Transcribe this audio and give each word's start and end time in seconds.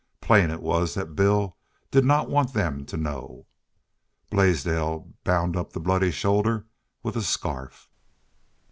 Plain 0.19 0.49
is 0.49 0.57
was 0.57 0.95
that 0.95 1.15
Bill 1.15 1.57
did 1.91 2.03
not 2.03 2.27
want 2.27 2.53
them 2.55 2.87
to 2.87 2.97
know. 2.97 3.45
Blaisdell 4.31 5.13
bound 5.23 5.55
up 5.55 5.73
the 5.73 5.79
bloody 5.79 6.09
shoulder 6.09 6.65
with 7.03 7.15
a 7.15 7.21
scarf. 7.21 7.87